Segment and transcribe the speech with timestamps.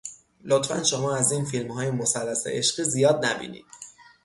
[0.43, 3.63] لطفاً شما از این فیلم های مثلث عشقی زیاد نبینین